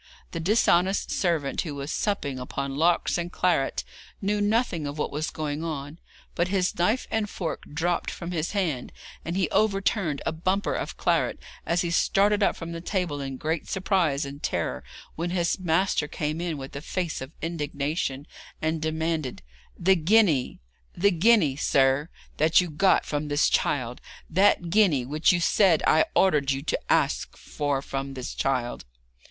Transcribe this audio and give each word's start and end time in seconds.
The 0.31 0.39
dishonest 0.39 1.11
servant 1.11 1.61
who 1.61 1.75
was 1.75 1.91
supping 1.91 2.39
upon 2.39 2.75
larks 2.75 3.19
and 3.19 3.31
claret, 3.31 3.83
knew 4.19 4.41
nothing 4.41 4.87
of 4.87 4.97
what 4.97 5.11
was 5.11 5.29
going 5.29 5.63
on; 5.63 5.99
but 6.33 6.47
his 6.47 6.73
knife 6.75 7.05
and 7.11 7.29
fork 7.29 7.65
dropped 7.71 8.09
from 8.09 8.31
his 8.31 8.53
hand, 8.53 8.91
and 9.23 9.37
he 9.37 9.47
overturned 9.51 10.23
a 10.25 10.31
bumper 10.31 10.73
of 10.73 10.97
claret 10.97 11.37
as 11.67 11.81
he 11.81 11.91
started 11.91 12.41
up 12.41 12.55
from 12.55 12.71
the 12.71 12.81
table 12.81 13.21
in 13.21 13.37
great 13.37 13.69
surprise 13.69 14.25
and 14.25 14.41
terror, 14.41 14.83
when 15.15 15.29
his 15.29 15.59
master 15.59 16.07
came 16.07 16.41
in 16.41 16.57
with 16.57 16.75
a 16.75 16.81
face 16.81 17.21
of 17.21 17.31
indignation, 17.39 18.25
and 18.59 18.81
demanded, 18.81 19.43
'The 19.77 19.97
guinea 19.97 20.59
the 20.97 21.11
guinea, 21.11 21.55
sir, 21.55 22.09
that 22.37 22.59
you 22.59 22.71
got 22.71 23.05
from 23.05 23.27
this 23.27 23.47
child! 23.51 24.01
that 24.27 24.71
guinea 24.71 25.05
which 25.05 25.31
you 25.31 25.39
said 25.39 25.83
I 25.85 26.05
ordered 26.15 26.49
you 26.49 26.63
to 26.63 26.79
ask 26.91 27.37
for 27.37 27.83
from 27.83 28.15
this 28.15 28.33
child!' 28.33 28.83